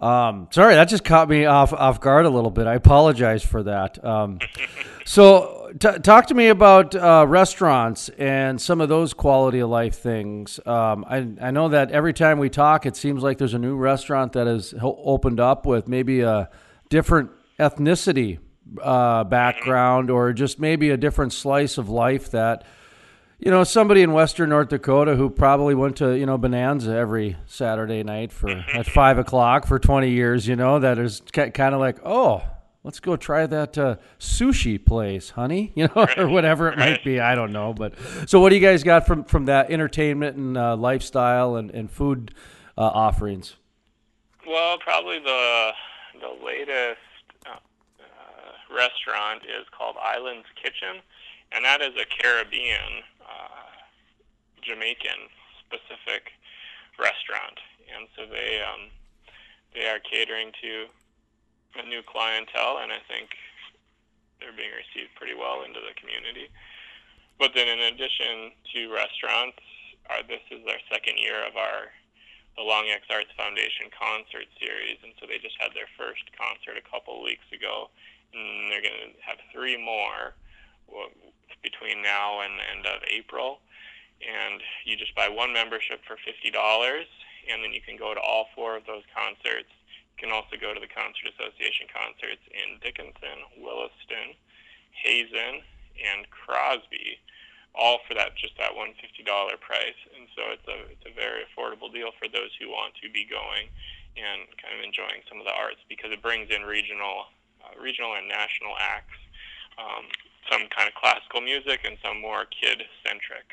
Um, 0.00 0.48
sorry, 0.50 0.74
that 0.74 0.88
just 0.88 1.04
caught 1.04 1.28
me 1.28 1.44
off 1.44 1.72
off 1.72 2.00
guard 2.00 2.26
a 2.26 2.30
little 2.30 2.50
bit. 2.50 2.66
I 2.66 2.74
apologize 2.74 3.42
for 3.44 3.62
that. 3.62 4.04
Um, 4.04 4.38
so, 5.04 5.63
t- 5.78 5.98
talk 5.98 6.26
to 6.26 6.34
me 6.34 6.48
about 6.48 6.94
uh, 6.94 7.24
restaurants 7.28 8.08
and 8.10 8.60
some 8.60 8.80
of 8.80 8.88
those 8.88 9.14
quality 9.14 9.60
of 9.60 9.70
life 9.70 9.98
things. 9.98 10.60
Um, 10.66 11.04
I 11.08 11.26
I 11.40 11.50
know 11.50 11.68
that 11.68 11.90
every 11.90 12.12
time 12.12 12.38
we 12.38 12.48
talk, 12.48 12.86
it 12.86 12.96
seems 12.96 13.22
like 13.22 13.38
there's 13.38 13.54
a 13.54 13.58
new 13.58 13.76
restaurant 13.76 14.32
that 14.32 14.46
has 14.46 14.74
opened 14.80 15.40
up 15.40 15.66
with 15.66 15.88
maybe 15.88 16.20
a 16.20 16.48
different 16.88 17.30
ethnicity 17.58 18.38
uh, 18.82 19.24
background 19.24 20.10
or 20.10 20.32
just 20.32 20.58
maybe 20.58 20.90
a 20.90 20.96
different 20.96 21.32
slice 21.32 21.78
of 21.78 21.88
life 21.88 22.30
that 22.30 22.64
you 23.38 23.50
know, 23.50 23.64
somebody 23.64 24.02
in 24.02 24.12
Western 24.12 24.48
North 24.48 24.68
Dakota 24.68 25.16
who 25.16 25.28
probably 25.28 25.74
went 25.74 25.96
to 25.96 26.16
you 26.16 26.24
know 26.24 26.38
Bonanza 26.38 26.94
every 26.94 27.36
Saturday 27.46 28.02
night 28.02 28.32
for 28.32 28.48
at 28.48 28.86
five 28.86 29.18
o'clock 29.18 29.66
for 29.66 29.78
twenty 29.78 30.10
years. 30.10 30.46
You 30.46 30.56
know, 30.56 30.78
that 30.78 30.98
is 30.98 31.20
kind 31.32 31.74
of 31.74 31.80
like, 31.80 31.98
oh, 32.04 32.42
let's 32.84 33.00
go 33.00 33.16
try 33.16 33.46
that 33.46 33.76
uh, 33.76 33.96
sushi 34.20 34.82
place, 34.84 35.30
honey. 35.30 35.72
You 35.84 35.88
know, 35.94 36.06
or 36.16 36.28
whatever 36.28 36.68
it 36.68 36.78
might 36.78 37.02
be. 37.02 37.18
I 37.18 37.34
don't 37.34 37.52
know, 37.52 37.74
but 37.74 37.94
so 38.26 38.38
what 38.38 38.50
do 38.50 38.54
you 38.54 38.60
guys 38.60 38.84
got 38.84 39.06
from 39.06 39.24
from 39.24 39.46
that 39.46 39.70
entertainment 39.70 40.36
and 40.36 40.56
uh, 40.56 40.76
lifestyle 40.76 41.56
and 41.56 41.70
and 41.72 41.90
food 41.90 42.32
uh, 42.78 42.82
offerings? 42.82 43.56
Well, 44.46 44.78
probably 44.78 45.18
the 45.18 45.72
the 46.20 46.44
latest 46.44 47.00
uh, 47.46 47.56
uh, 47.56 48.74
restaurant 48.74 49.42
is 49.44 49.66
called 49.76 49.96
Islands 50.00 50.46
Kitchen, 50.62 51.02
and 51.50 51.64
that 51.64 51.80
is 51.80 51.92
a 52.00 52.04
Caribbean 52.22 53.02
Jamaican 54.64 55.28
specific 55.60 56.32
restaurant, 56.98 57.60
and 57.92 58.08
so 58.16 58.24
they 58.24 58.62
um, 58.64 58.88
they 59.74 59.86
are 59.86 60.00
catering 60.00 60.52
to 60.62 60.86
a 61.76 61.86
new 61.86 62.02
clientele, 62.02 62.78
and 62.82 62.92
I 62.92 63.00
think 63.08 63.34
they're 64.38 64.56
being 64.56 64.72
received 64.74 65.14
pretty 65.16 65.34
well 65.34 65.62
into 65.62 65.80
the 65.80 65.94
community. 65.98 66.50
But 67.38 67.52
then, 67.54 67.66
in 67.66 67.92
addition 67.92 68.54
to 68.74 68.94
restaurants, 68.94 69.58
our, 70.10 70.22
this 70.22 70.44
is 70.50 70.62
our 70.68 70.78
second 70.90 71.18
year 71.18 71.42
of 71.42 71.56
our 71.56 71.90
the 72.54 72.62
Long 72.62 72.86
X 72.86 73.10
Arts 73.10 73.34
Foundation 73.34 73.90
concert 73.90 74.46
series, 74.62 75.02
and 75.02 75.10
so 75.18 75.26
they 75.26 75.42
just 75.42 75.58
had 75.58 75.74
their 75.74 75.90
first 75.98 76.22
concert 76.38 76.78
a 76.78 76.86
couple 76.86 77.18
weeks 77.18 77.46
ago, 77.50 77.90
and 78.30 78.70
they're 78.70 78.84
going 78.84 79.10
to 79.10 79.18
have 79.26 79.42
three 79.50 79.74
more 79.74 80.38
between 81.66 81.98
now 81.98 82.46
and 82.46 82.54
the 82.54 82.66
end 82.70 82.86
of 82.86 83.02
April 83.10 83.58
and 84.22 84.60
you 84.84 84.96
just 84.96 85.14
buy 85.14 85.28
one 85.28 85.52
membership 85.52 86.00
for 86.06 86.16
fifty 86.24 86.50
dollars, 86.50 87.06
and 87.50 87.62
then 87.62 87.72
you 87.72 87.80
can 87.80 87.96
go 87.96 88.14
to 88.14 88.20
all 88.20 88.46
four 88.54 88.76
of 88.76 88.86
those 88.86 89.02
concerts. 89.14 89.70
Can 90.18 90.30
also 90.32 90.56
go 90.60 90.72
to 90.72 90.80
the 90.80 90.88
Concert 90.90 91.30
Association 91.34 91.86
concerts 91.92 92.42
in 92.54 92.78
Dickinson, 92.80 93.44
Williston, 93.60 94.38
Hazen, 94.94 95.62
and 96.00 96.24
Crosby. 96.30 97.18
all 97.74 97.98
for 98.06 98.14
that 98.14 98.36
just 98.38 98.54
that 98.58 98.74
one 98.74 98.94
fifty 99.02 99.22
dollar 99.26 99.56
price. 99.58 99.98
And 100.14 100.30
so 100.34 100.42
it's 100.54 100.66
a 100.70 100.78
it's 100.94 101.06
a 101.06 101.14
very 101.14 101.42
affordable 101.46 101.90
deal 101.92 102.10
for 102.18 102.28
those 102.30 102.54
who 102.58 102.70
want 102.70 102.94
to 103.02 103.10
be 103.10 103.26
going 103.26 103.68
and 104.14 104.46
kind 104.62 104.78
of 104.78 104.82
enjoying 104.86 105.26
some 105.28 105.42
of 105.42 105.46
the 105.46 105.54
arts 105.54 105.82
because 105.90 106.14
it 106.14 106.22
brings 106.22 106.50
in 106.54 106.62
regional 106.62 107.26
uh, 107.66 107.74
regional 107.82 108.14
and 108.14 108.28
national 108.30 108.78
acts, 108.78 109.18
um, 109.78 110.06
some 110.50 110.70
kind 110.70 110.86
of 110.86 110.94
classical 110.94 111.40
music 111.42 111.82
and 111.82 111.98
some 112.02 112.20
more 112.22 112.46
kid 112.46 112.82
centric. 113.02 113.46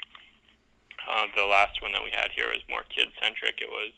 Uh, 1.09 1.25
the 1.35 1.45
last 1.45 1.81
one 1.81 1.91
that 1.91 2.03
we 2.03 2.13
had 2.13 2.29
here 2.37 2.47
was 2.53 2.61
more 2.69 2.85
kid 2.93 3.09
centric. 3.17 3.57
It 3.57 3.71
was 3.73 3.89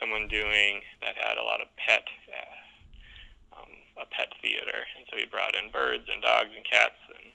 someone 0.00 0.26
doing 0.26 0.80
that 1.04 1.14
had 1.20 1.36
a 1.36 1.44
lot 1.44 1.60
of 1.60 1.68
pet 1.76 2.08
uh, 2.32 3.60
um, 3.60 3.70
a 4.00 4.06
pet 4.08 4.32
theater, 4.40 4.88
and 4.96 5.04
so 5.12 5.20
he 5.20 5.28
brought 5.28 5.54
in 5.54 5.70
birds 5.70 6.08
and 6.08 6.22
dogs 6.24 6.50
and 6.56 6.64
cats 6.64 6.96
and 7.12 7.30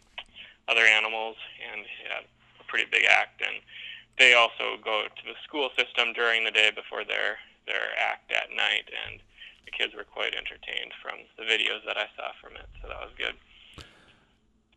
other 0.68 0.82
animals, 0.82 1.38
and 1.62 1.86
he 1.86 2.04
had 2.10 2.26
a 2.60 2.66
pretty 2.66 2.90
big 2.90 3.06
act. 3.06 3.40
And 3.46 3.62
they 4.18 4.34
also 4.34 4.82
go 4.84 5.06
to 5.06 5.24
the 5.24 5.38
school 5.46 5.70
system 5.78 6.12
during 6.14 6.44
the 6.44 6.52
day 6.52 6.72
before 6.74 7.06
their 7.06 7.38
their 7.70 7.94
act 7.98 8.32
at 8.32 8.50
night, 8.50 8.90
and 8.90 9.22
the 9.66 9.72
kids 9.72 9.94
were 9.96 10.04
quite 10.04 10.34
entertained 10.34 10.94
from 11.02 11.22
the 11.38 11.44
videos 11.44 11.86
that 11.86 11.98
I 11.98 12.10
saw 12.18 12.34
from 12.42 12.58
it. 12.58 12.68
So 12.82 12.90
that 12.90 13.00
was 13.02 13.14
good. 13.18 13.36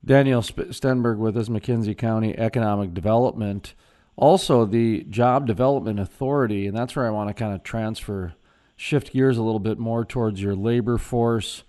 Daniel 0.05 0.41
Stenberg 0.41 1.19
with 1.19 1.37
us, 1.37 1.49
McKenzie 1.49 1.97
County 1.97 2.37
Economic 2.39 2.95
Development 2.95 3.75
also 4.19 4.67
the 4.67 5.05
job 5.05 5.47
development 5.47 6.01
authority, 6.01 6.67
and 6.67 6.77
that's 6.77 6.97
where 6.97 7.07
I 7.07 7.11
want 7.11 7.29
to 7.29 7.35
kind 7.35 7.55
of 7.55 7.63
transfer, 7.63 8.35
shift 8.77 9.13
gears 9.13 9.39
a 9.39 9.43
little 9.43 9.61
bit 9.61 9.79
more 9.79 10.05
towards 10.05 10.43
your 10.43 10.57
labor 10.57 10.99
force. 10.99 11.63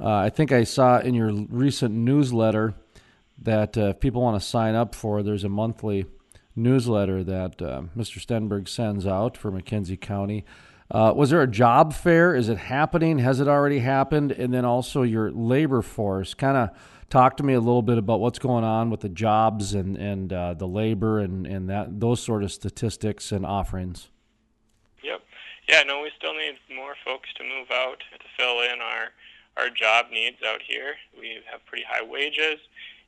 Uh, 0.00 0.16
I 0.16 0.28
think 0.28 0.50
I 0.50 0.64
saw 0.64 0.98
in 0.98 1.14
your 1.14 1.32
recent 1.32 1.94
newsletter 1.94 2.74
that 3.38 3.78
uh, 3.78 3.90
if 3.90 4.00
people 4.00 4.20
want 4.20 4.40
to 4.40 4.46
sign 4.46 4.74
up 4.74 4.96
for, 4.96 5.22
there's 5.22 5.44
a 5.44 5.48
monthly 5.48 6.06
newsletter 6.56 7.22
that 7.22 7.62
uh, 7.62 7.82
Mr. 7.96 8.18
Stenberg 8.18 8.68
sends 8.68 9.06
out 9.06 9.36
for 9.36 9.52
McKenzie 9.52 10.00
County. 10.00 10.44
Uh, 10.90 11.12
was 11.14 11.30
there 11.30 11.42
a 11.42 11.46
job 11.46 11.94
fair? 11.94 12.34
Is 12.34 12.48
it 12.48 12.58
happening? 12.58 13.18
Has 13.18 13.40
it 13.40 13.48
already 13.48 13.78
happened? 13.78 14.32
And 14.32 14.52
then 14.52 14.64
also 14.64 15.02
your 15.02 15.30
labor 15.30 15.82
force, 15.82 16.34
kind 16.34 16.56
of 16.56 16.70
talk 17.08 17.36
to 17.36 17.42
me 17.42 17.52
a 17.52 17.60
little 17.60 17.82
bit 17.82 17.98
about 17.98 18.20
what's 18.20 18.38
going 18.38 18.64
on 18.64 18.88
with 18.88 19.00
the 19.00 19.08
jobs 19.08 19.74
and 19.74 19.96
and 19.96 20.32
uh, 20.32 20.54
the 20.54 20.66
labor 20.66 21.20
and 21.20 21.46
and 21.46 21.68
that 21.68 22.00
those 22.00 22.22
sort 22.22 22.42
of 22.42 22.50
statistics 22.50 23.32
and 23.32 23.44
offerings. 23.44 24.08
Yep. 25.02 25.20
Yeah. 25.68 25.82
No, 25.82 26.00
we 26.00 26.10
still 26.16 26.34
need 26.34 26.56
more 26.74 26.94
folks 27.04 27.28
to 27.36 27.44
move 27.44 27.70
out 27.70 27.98
to 28.12 28.26
fill 28.36 28.60
in 28.62 28.80
our 28.80 29.12
our 29.56 29.68
job 29.68 30.06
needs 30.10 30.38
out 30.46 30.62
here. 30.66 30.94
We 31.18 31.38
have 31.50 31.64
pretty 31.66 31.84
high 31.86 32.02
wages, 32.02 32.58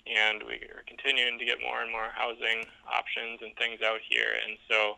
and 0.06 0.42
we 0.42 0.56
are 0.68 0.84
continuing 0.86 1.38
to 1.38 1.44
get 1.44 1.58
more 1.60 1.80
and 1.80 1.90
more 1.90 2.10
housing 2.12 2.66
options 2.84 3.40
and 3.40 3.56
things 3.56 3.80
out 3.82 4.00
here. 4.06 4.36
And 4.46 4.58
so 4.68 4.96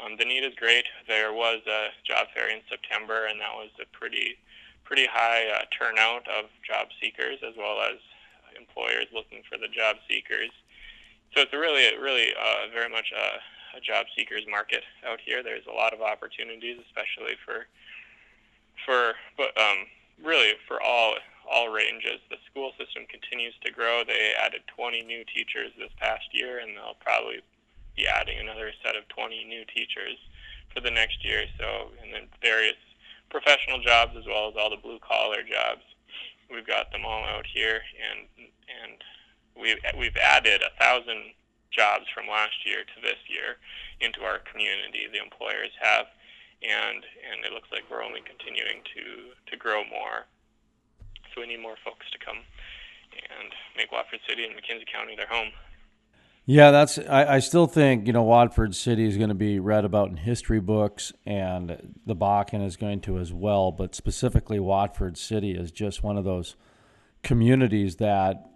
um, 0.00 0.16
the 0.18 0.24
need 0.24 0.44
is 0.44 0.54
great. 0.56 0.84
There 1.06 1.32
was 1.32 1.60
a 1.66 1.88
job 2.04 2.26
fair 2.34 2.50
in 2.50 2.60
September, 2.68 3.26
and 3.26 3.40
that 3.40 3.54
was 3.54 3.70
a 3.80 3.86
pretty 3.96 4.36
pretty 4.84 5.06
high 5.06 5.48
uh, 5.48 5.64
turnout 5.72 6.28
of 6.28 6.44
job 6.60 6.88
seekers 7.00 7.38
as 7.40 7.54
well 7.56 7.80
as 7.80 7.96
employers 8.58 9.06
looking 9.14 9.42
for 9.48 9.56
the 9.56 9.68
job 9.68 9.96
seekers. 10.08 10.50
So 11.34 11.42
it's 11.42 11.52
really, 11.52 11.88
really 11.98 12.30
uh, 12.36 12.70
very 12.72 12.90
much 12.90 13.10
a, 13.10 13.76
a 13.76 13.80
job 13.80 14.06
seekers 14.14 14.44
market 14.48 14.84
out 15.08 15.20
here. 15.24 15.42
There's 15.42 15.66
a 15.66 15.74
lot 15.74 15.94
of 15.94 16.00
opportunities, 16.00 16.78
especially 16.86 17.36
for 17.44 17.66
for 18.84 19.14
but 19.36 19.56
um, 19.58 19.86
really 20.22 20.52
for 20.68 20.82
all 20.82 21.14
all 21.50 21.68
ranges. 21.68 22.20
The 22.30 22.36
school 22.50 22.72
system 22.78 23.04
continues 23.08 23.54
to 23.64 23.72
grow. 23.72 24.02
They 24.06 24.32
added 24.40 24.62
20 24.76 25.02
new 25.02 25.24
teachers 25.24 25.72
this 25.78 25.92
past 26.00 26.24
year, 26.32 26.58
and 26.58 26.76
they'll 26.76 26.96
probably 27.00 27.40
be 27.96 28.06
adding 28.06 28.38
another 28.38 28.72
set 28.84 28.96
of 28.96 29.06
20 29.08 29.44
new 29.44 29.64
teachers 29.74 30.18
for 30.72 30.80
the 30.80 30.90
next 30.90 31.24
year. 31.24 31.44
So, 31.58 31.90
and 32.02 32.12
then 32.12 32.26
various 32.42 32.78
professional 33.30 33.80
jobs 33.80 34.12
as 34.18 34.26
well 34.26 34.48
as 34.48 34.54
all 34.58 34.70
the 34.70 34.80
blue 34.80 34.98
collar 34.98 35.42
jobs. 35.42 35.82
We've 36.50 36.66
got 36.66 36.92
them 36.92 37.04
all 37.04 37.24
out 37.24 37.46
here, 37.46 37.80
and 37.98 38.28
and 38.38 38.98
we've 39.56 39.80
we've 39.98 40.16
added 40.16 40.62
a 40.62 40.70
thousand 40.78 41.32
jobs 41.70 42.06
from 42.14 42.30
last 42.30 42.62
year 42.64 42.84
to 42.84 42.98
this 43.02 43.18
year 43.26 43.58
into 44.00 44.22
our 44.22 44.38
community. 44.38 45.10
The 45.10 45.22
employers 45.22 45.74
have, 45.80 46.06
and 46.62 47.02
and 47.02 47.42
it 47.42 47.52
looks 47.52 47.72
like 47.72 47.88
we're 47.90 48.04
only 48.04 48.20
continuing 48.22 48.84
to 48.94 49.34
to 49.50 49.56
grow 49.56 49.82
more. 49.88 50.26
So 51.32 51.40
we 51.40 51.48
need 51.48 51.62
more 51.62 51.80
folks 51.82 52.06
to 52.12 52.18
come 52.18 52.46
and 53.14 53.50
make 53.76 53.90
Watford 53.90 54.20
City 54.28 54.44
and 54.44 54.54
McKenzie 54.54 54.86
County 54.86 55.16
their 55.16 55.26
home. 55.26 55.50
Yeah, 56.46 56.72
that's. 56.72 56.98
I, 56.98 57.36
I 57.36 57.38
still 57.38 57.66
think 57.66 58.06
you 58.06 58.12
know 58.12 58.22
Watford 58.22 58.74
City 58.74 59.06
is 59.06 59.16
going 59.16 59.30
to 59.30 59.34
be 59.34 59.58
read 59.58 59.86
about 59.86 60.10
in 60.10 60.18
history 60.18 60.60
books, 60.60 61.10
and 61.24 61.94
the 62.04 62.14
Bakken 62.14 62.64
is 62.64 62.76
going 62.76 63.00
to 63.02 63.18
as 63.18 63.32
well. 63.32 63.72
But 63.72 63.94
specifically, 63.94 64.60
Watford 64.60 65.16
City 65.16 65.52
is 65.52 65.72
just 65.72 66.02
one 66.02 66.18
of 66.18 66.24
those 66.24 66.54
communities 67.22 67.96
that 67.96 68.50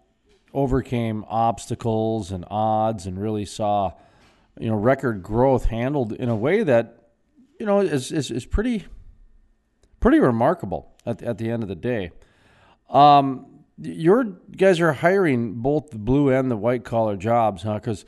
overcame 0.53 1.25
obstacles 1.29 2.31
and 2.31 2.45
odds, 2.51 3.07
and 3.07 3.19
really 3.19 3.47
saw 3.47 3.93
you 4.61 4.69
know 4.69 4.77
record 4.77 5.23
growth 5.23 5.67
handled 5.67 6.13
in 6.13 6.29
a 6.29 6.37
way 6.37 6.63
that 6.63 7.09
you 7.59 7.65
know 7.65 7.81
is 7.81 8.13
is, 8.13 8.31
is 8.31 8.45
pretty 8.45 8.85
pretty 9.99 10.19
remarkable 10.19 10.95
at 11.07 11.23
at 11.23 11.39
the 11.39 11.51
end 11.51 11.63
of 11.63 11.71
the 11.71 11.75
day. 11.75 12.11
Um, 12.91 13.58
your 13.81 14.25
guys 14.25 14.81
are 14.81 14.93
hiring 14.93 15.55
both 15.55 15.91
the 15.91 15.99
blue 15.99 16.31
and 16.31 16.51
the 16.51 16.57
white 16.57 16.85
collar 16.85 17.17
jobs, 17.17 17.63
huh? 17.63 17.75
Because 17.75 18.05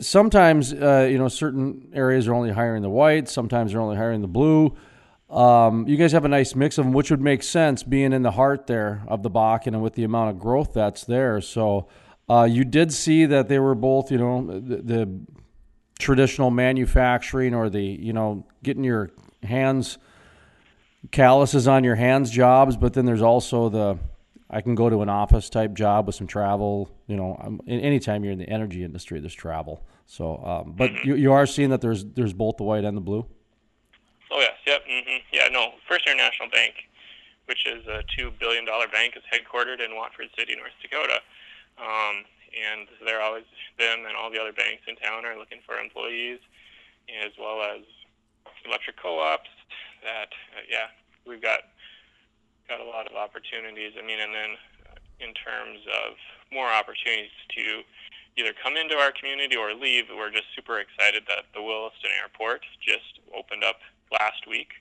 sometimes 0.00 0.72
uh, 0.72 1.08
you 1.10 1.18
know 1.18 1.28
certain 1.28 1.90
areas 1.94 2.28
are 2.28 2.34
only 2.34 2.52
hiring 2.52 2.82
the 2.82 2.90
white, 2.90 3.28
sometimes 3.28 3.72
they're 3.72 3.80
only 3.80 3.96
hiring 3.96 4.20
the 4.20 4.28
blue. 4.28 4.76
Um, 5.30 5.88
you 5.88 5.96
guys 5.96 6.12
have 6.12 6.26
a 6.26 6.28
nice 6.28 6.54
mix 6.54 6.76
of 6.76 6.84
them, 6.84 6.92
which 6.92 7.10
would 7.10 7.22
make 7.22 7.42
sense 7.42 7.82
being 7.82 8.12
in 8.12 8.22
the 8.22 8.32
heart 8.32 8.66
there 8.66 9.02
of 9.08 9.22
the 9.22 9.30
Bakken 9.30 9.68
and 9.68 9.82
with 9.82 9.94
the 9.94 10.04
amount 10.04 10.28
of 10.28 10.38
growth 10.38 10.74
that's 10.74 11.04
there. 11.04 11.40
So 11.40 11.88
uh, 12.28 12.44
you 12.44 12.64
did 12.64 12.92
see 12.92 13.24
that 13.24 13.48
they 13.48 13.58
were 13.58 13.74
both, 13.74 14.10
you 14.10 14.18
know, 14.18 14.46
the, 14.46 14.76
the 14.76 15.20
traditional 15.98 16.50
manufacturing 16.50 17.54
or 17.54 17.70
the, 17.70 17.82
you 17.82 18.12
know, 18.12 18.46
getting 18.62 18.84
your 18.84 19.10
hands 19.42 19.96
calluses 21.12 21.66
on 21.66 21.82
your 21.82 21.96
hands 21.96 22.30
jobs, 22.30 22.76
but 22.76 22.92
then 22.92 23.06
there's 23.06 23.22
also 23.22 23.70
the 23.70 23.98
I 24.52 24.60
can 24.60 24.74
go 24.74 24.90
to 24.90 25.00
an 25.00 25.08
office 25.08 25.48
type 25.48 25.72
job 25.72 26.06
with 26.06 26.14
some 26.14 26.26
travel. 26.26 26.90
You 27.06 27.16
know, 27.16 27.40
um, 27.42 27.60
anytime 27.66 28.22
you're 28.22 28.34
in 28.34 28.38
the 28.38 28.48
energy 28.48 28.84
industry, 28.84 29.18
there's 29.18 29.34
travel. 29.34 29.82
So, 30.06 30.36
um, 30.44 30.74
but 30.76 30.90
mm-hmm. 30.90 31.08
you, 31.08 31.14
you 31.16 31.32
are 31.32 31.46
seeing 31.46 31.70
that 31.70 31.80
there's 31.80 32.04
there's 32.04 32.34
both 32.34 32.58
the 32.58 32.64
white 32.64 32.84
and 32.84 32.96
the 32.96 33.00
blue. 33.00 33.26
Oh 34.30 34.40
yes, 34.40 34.52
yep, 34.66 34.82
mm-hmm. 34.86 35.24
yeah. 35.32 35.48
No, 35.48 35.72
First 35.88 36.06
International 36.06 36.50
Bank, 36.50 36.74
which 37.46 37.66
is 37.66 37.86
a 37.86 38.02
two 38.16 38.30
billion 38.38 38.66
dollar 38.66 38.88
bank, 38.88 39.14
is 39.16 39.22
headquartered 39.32 39.84
in 39.84 39.96
Watford 39.96 40.28
City, 40.38 40.54
North 40.54 40.76
Dakota, 40.82 41.20
um, 41.80 42.24
and 42.52 42.88
they're 43.06 43.22
always 43.22 43.44
them 43.78 44.04
and 44.06 44.14
all 44.16 44.30
the 44.30 44.38
other 44.38 44.52
banks 44.52 44.82
in 44.86 44.96
town 44.96 45.24
are 45.24 45.38
looking 45.38 45.60
for 45.64 45.80
employees, 45.80 46.40
as 47.24 47.32
well 47.40 47.62
as 47.62 47.80
electric 48.66 49.00
co-ops. 49.00 49.48
That 50.04 50.28
uh, 50.52 50.64
yeah, 50.68 50.92
we've 51.26 51.40
got 51.42 51.71
got 52.72 52.80
a 52.80 52.88
lot 52.88 53.04
of 53.04 53.12
opportunities. 53.16 53.92
I 53.98 54.02
mean, 54.06 54.16
and 54.16 54.32
then 54.32 54.50
uh, 54.88 54.96
in 55.20 55.36
terms 55.36 55.84
of 55.92 56.16
more 56.48 56.72
opportunities 56.72 57.36
to 57.52 57.84
either 58.40 58.56
come 58.56 58.80
into 58.80 58.96
our 58.96 59.12
community 59.12 59.56
or 59.56 59.74
leave, 59.76 60.08
we're 60.08 60.32
just 60.32 60.48
super 60.56 60.80
excited 60.80 61.24
that 61.28 61.52
the 61.52 61.60
Williston 61.60 62.10
Airport 62.16 62.64
just 62.80 63.20
opened 63.36 63.62
up 63.62 63.76
last 64.08 64.48
week 64.48 64.72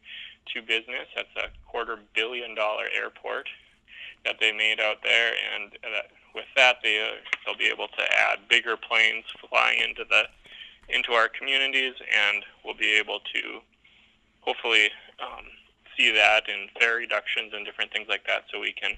to 0.56 0.62
business. 0.62 1.12
That's 1.16 1.36
a 1.36 1.52
quarter 1.68 2.00
billion 2.16 2.56
dollar 2.56 2.88
airport 2.96 3.52
that 4.24 4.38
they 4.40 4.52
made 4.54 4.80
out 4.80 5.04
there, 5.04 5.34
and 5.36 5.72
that, 5.84 6.16
with 6.34 6.48
that, 6.56 6.78
they 6.84 7.02
uh, 7.04 7.20
they'll 7.44 7.58
be 7.58 7.68
able 7.68 7.88
to 7.90 8.04
add 8.08 8.48
bigger 8.48 8.78
planes 8.78 9.26
flying 9.50 9.82
into 9.82 10.06
the 10.08 10.24
into 10.88 11.12
our 11.12 11.28
communities, 11.28 11.96
and 12.08 12.44
we'll 12.64 12.78
be 12.78 12.96
able 12.96 13.20
to 13.20 13.60
hopefully 14.42 14.90
um, 15.20 15.46
see 16.02 16.12
that 16.12 16.50
in 16.50 16.68
fare 16.80 16.96
reductions 16.96 17.54
and 17.54 17.66
different 17.66 17.92
things 17.94 18.08
like 18.10 18.26
that, 18.28 18.46
so 18.52 18.60
we 18.60 18.74
can 18.74 18.92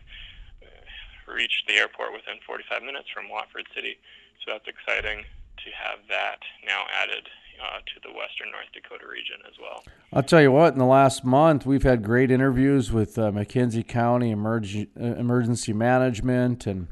uh, 0.63 1.33
reach 1.33 1.63
the 1.67 1.73
airport 1.73 2.13
within 2.13 2.39
45 2.45 2.83
minutes 2.83 3.07
from 3.13 3.29
Watford 3.29 3.67
City. 3.75 3.97
So 4.45 4.53
that's 4.53 4.67
exciting 4.67 5.23
to 5.57 5.69
have 5.71 5.99
that 6.09 6.39
now 6.65 6.83
added 6.91 7.27
uh, 7.61 7.79
to 7.79 8.07
the 8.07 8.13
western 8.17 8.51
North 8.51 8.71
Dakota 8.73 9.05
region 9.07 9.37
as 9.47 9.53
well. 9.59 9.83
I'll 10.11 10.23
tell 10.23 10.41
you 10.41 10.51
what, 10.51 10.73
in 10.73 10.79
the 10.79 10.85
last 10.85 11.23
month, 11.23 11.65
we've 11.65 11.83
had 11.83 12.03
great 12.03 12.31
interviews 12.31 12.91
with 12.91 13.17
uh, 13.17 13.31
McKenzie 13.31 13.87
County 13.87 14.33
Emerg- 14.33 14.87
uh, 14.99 15.19
Emergency 15.19 15.73
Management 15.73 16.67
and 16.67 16.87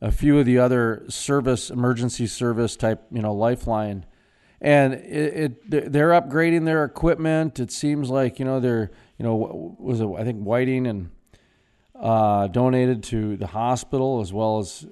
a 0.00 0.10
few 0.10 0.38
of 0.38 0.46
the 0.46 0.58
other 0.58 1.04
service, 1.08 1.70
emergency 1.70 2.26
service 2.26 2.76
type, 2.76 3.04
you 3.10 3.20
know, 3.20 3.34
lifeline. 3.34 4.06
And 4.60 4.94
it, 4.94 5.64
it 5.70 5.92
they're 5.92 6.10
upgrading 6.10 6.64
their 6.64 6.84
equipment. 6.84 7.60
It 7.60 7.70
seems 7.70 8.10
like 8.10 8.38
you 8.38 8.44
know 8.44 8.58
they're 8.58 8.90
you 9.18 9.24
know, 9.24 9.76
was 9.78 10.00
it 10.00 10.08
I 10.16 10.24
think 10.24 10.42
Whiting 10.42 10.86
and 10.86 11.10
uh, 11.94 12.46
donated 12.48 13.02
to 13.04 13.36
the 13.36 13.48
hospital 13.48 14.20
as 14.20 14.32
well 14.32 14.58
as 14.58 14.86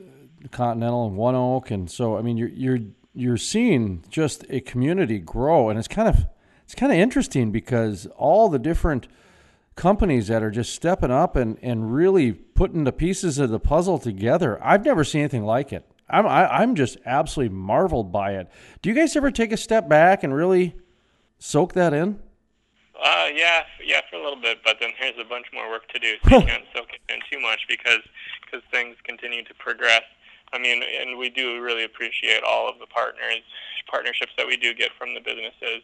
Continental 0.50 1.06
and 1.06 1.16
ONEOK, 1.16 1.70
and 1.70 1.90
so 1.90 2.16
I 2.16 2.22
mean 2.22 2.36
you're 2.36 2.48
you're 2.48 2.78
you're 3.14 3.36
seeing 3.36 4.04
just 4.08 4.44
a 4.50 4.60
community 4.60 5.18
grow, 5.18 5.68
and 5.68 5.78
it's 5.78 5.88
kind 5.88 6.08
of 6.08 6.26
it's 6.64 6.74
kind 6.74 6.92
of 6.92 6.98
interesting 6.98 7.50
because 7.50 8.06
all 8.16 8.48
the 8.48 8.58
different 8.58 9.06
companies 9.76 10.26
that 10.28 10.42
are 10.42 10.50
just 10.50 10.74
stepping 10.74 11.10
up 11.10 11.36
and, 11.36 11.58
and 11.62 11.94
really 11.94 12.32
putting 12.32 12.84
the 12.84 12.92
pieces 12.92 13.38
of 13.38 13.50
the 13.50 13.60
puzzle 13.60 13.98
together. 13.98 14.58
I've 14.64 14.84
never 14.84 15.04
seen 15.04 15.20
anything 15.20 15.44
like 15.44 15.72
it. 15.72 15.84
I'm 16.08 16.26
I, 16.26 16.44
am 16.44 16.50
i 16.50 16.62
am 16.62 16.74
just 16.74 16.98
absolutely 17.04 17.54
marveled 17.56 18.12
by 18.12 18.32
it. 18.32 18.48
Do 18.82 18.88
you 18.88 18.94
guys 18.94 19.16
ever 19.16 19.30
take 19.30 19.52
a 19.52 19.56
step 19.56 19.88
back 19.88 20.22
and 20.22 20.34
really 20.34 20.76
soak 21.38 21.72
that 21.74 21.92
in? 21.92 22.20
Uh, 23.02 23.26
yeah, 23.34 23.64
yeah, 23.84 24.00
for 24.08 24.16
a 24.16 24.22
little 24.22 24.40
bit, 24.40 24.58
but 24.64 24.78
then 24.80 24.90
there's 24.98 25.14
a 25.20 25.24
bunch 25.24 25.46
more 25.52 25.68
work 25.68 25.86
to 25.88 25.98
do, 25.98 26.14
so 26.24 26.40
you 26.40 26.46
can't 26.46 26.64
soak 26.74 26.88
it 26.94 27.12
in 27.12 27.20
too 27.30 27.40
much 27.40 27.60
because 27.68 28.00
because 28.44 28.62
things 28.70 28.96
continue 29.04 29.44
to 29.44 29.54
progress. 29.54 30.02
I 30.52 30.58
mean, 30.58 30.82
and 30.82 31.18
we 31.18 31.28
do 31.28 31.60
really 31.60 31.84
appreciate 31.84 32.42
all 32.42 32.68
of 32.68 32.78
the 32.78 32.86
partners, 32.86 33.42
partnerships 33.90 34.32
that 34.38 34.46
we 34.46 34.56
do 34.56 34.72
get 34.72 34.90
from 34.96 35.14
the 35.14 35.20
businesses, 35.20 35.82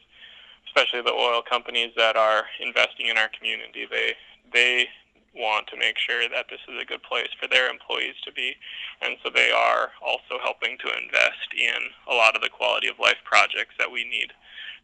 especially 0.67 1.03
the 1.03 1.13
oil 1.13 1.43
companies 1.43 1.91
that 1.97 2.17
are 2.17 2.45
investing 2.61 3.07
in 3.09 3.19
our 3.19 3.29
community. 3.37 3.87
They 3.91 4.15
they 4.53 4.89
want 5.35 5.67
to 5.69 5.77
make 5.79 5.97
sure 5.97 6.29
that 6.29 6.47
this 6.51 6.61
is 6.69 6.81
a 6.81 6.85
good 6.85 7.03
place 7.03 7.33
for 7.41 7.49
their 7.49 7.71
employees 7.71 8.17
to 8.25 8.33
be, 8.33 8.55
and 9.01 9.17
so 9.23 9.31
they 9.31 9.51
are 9.51 9.93
also 10.05 10.37
helping 10.43 10.77
to 10.79 10.93
invest 10.93 11.49
in 11.57 11.89
a 12.09 12.15
lot 12.15 12.37
of 12.37 12.43
the 12.43 12.53
quality 12.53 12.89
of 12.89 12.99
life 12.99 13.21
projects 13.25 13.75
that 13.79 13.91
we 13.91 14.05
need 14.05 14.33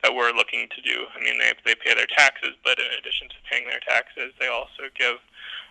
that 0.03 0.15
we're 0.15 0.33
looking 0.33 0.69
to 0.71 0.81
do. 0.81 1.07
I 1.15 1.23
mean, 1.23 1.39
they 1.39 1.53
they 1.65 1.75
pay 1.75 1.95
their 1.95 2.09
taxes, 2.09 2.55
but 2.65 2.79
in 2.79 2.87
addition 2.99 3.29
to 3.29 3.47
paying 3.51 3.69
their 3.69 3.83
taxes, 3.83 4.33
they 4.39 4.49
also 4.49 4.89
give 4.97 5.19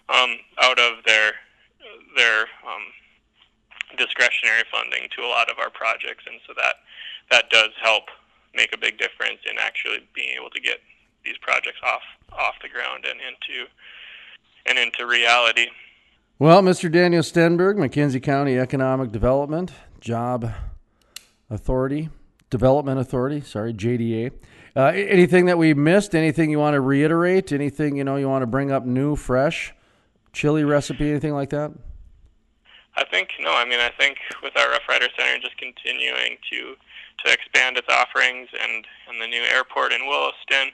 um, 0.10 0.38
out 0.62 0.80
of 0.80 1.04
their 1.06 1.34
their 2.16 2.46
um, 2.68 2.86
discretionary 3.98 4.64
funding 4.72 5.08
to 5.16 5.24
a 5.24 5.32
lot 5.32 5.50
of 5.50 5.60
our 5.60 5.70
projects, 5.70 6.26
and 6.28 6.40
so 6.46 6.54
that 6.58 6.84
that 7.32 7.50
does 7.50 7.72
help 7.82 8.12
make 8.54 8.74
a 8.74 8.78
big 8.78 8.98
difference 8.98 9.40
in 9.50 9.58
actually 9.60 10.04
being 10.14 10.36
able 10.38 10.50
to 10.50 10.60
get 10.60 10.80
these 11.24 11.38
projects 11.40 11.80
off 11.84 12.04
off 12.38 12.56
the 12.62 12.70
ground 12.70 13.06
and 13.06 13.20
into 13.24 13.66
and 14.68 14.78
into 14.78 15.06
reality. 15.06 15.68
Well, 16.40 16.62
Mr. 16.62 16.92
Daniel 16.92 17.24
Stenberg, 17.24 17.78
McKenzie 17.78 18.22
County 18.22 18.60
Economic 18.60 19.12
Development 19.12 19.72
Job 20.00 20.52
Authority, 21.50 22.10
Development 22.50 23.00
Authority, 23.00 23.42
sorry, 23.42 23.74
JDA. 23.74 24.32
Uh, 24.76 24.92
anything 24.94 25.46
that 25.46 25.58
we 25.58 25.74
missed? 25.74 26.14
Anything 26.14 26.52
you 26.52 26.60
want 26.60 26.76
to 26.76 26.82
reiterate? 26.82 27.52
Anything 27.52 27.98
you 27.98 28.04
know 28.04 28.18
you 28.18 28.30
want 28.30 28.44
to 28.44 28.48
bring 28.48 28.72
up 28.72 28.86
new, 28.86 29.16
fresh, 29.16 29.74
chili 30.34 30.64
recipe? 30.64 31.10
Anything 31.10 31.34
like 31.34 31.50
that? 31.50 31.72
I 32.96 33.04
think 33.06 33.30
no. 33.40 33.52
I 33.54 33.66
mean, 33.66 33.80
I 33.80 33.90
think 33.98 34.18
with 34.44 34.56
our 34.58 34.70
Rough 34.70 34.88
Rider 34.88 35.08
Center 35.18 35.42
just 35.42 35.58
continuing 35.58 36.38
to 36.52 36.76
to 37.26 37.34
expand 37.34 37.78
its 37.78 37.88
offerings 37.90 38.50
and 38.54 38.86
and 39.10 39.20
the 39.20 39.28
new 39.28 39.42
airport 39.42 39.94
in 39.94 40.06
Williston, 40.06 40.70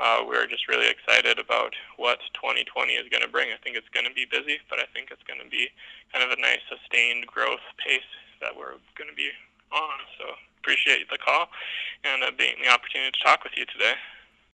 uh, 0.00 0.24
we're 0.26 0.46
just 0.46 0.68
really 0.68 0.90
excited 0.90 1.38
about 1.38 1.74
what 1.96 2.18
2020 2.34 2.94
is 2.94 3.08
going 3.10 3.22
to 3.22 3.30
bring. 3.30 3.50
I 3.54 3.58
think 3.62 3.76
it's 3.76 3.88
going 3.94 4.06
to 4.06 4.14
be 4.14 4.26
busy, 4.26 4.58
but 4.68 4.78
I 4.78 4.86
think 4.92 5.10
it's 5.10 5.22
going 5.22 5.40
to 5.40 5.48
be 5.48 5.70
kind 6.12 6.24
of 6.24 6.36
a 6.36 6.40
nice 6.40 6.62
sustained 6.66 7.26
growth 7.26 7.62
pace 7.78 8.10
that 8.40 8.56
we're 8.56 8.80
going 8.98 9.10
to 9.10 9.16
be 9.16 9.30
on. 9.70 9.98
So 10.18 10.34
appreciate 10.58 11.08
the 11.10 11.18
call 11.18 11.48
and 12.02 12.22
uh, 12.22 12.30
being 12.36 12.56
the 12.62 12.70
opportunity 12.70 13.12
to 13.12 13.22
talk 13.22 13.44
with 13.44 13.54
you 13.56 13.66
today. 13.66 13.94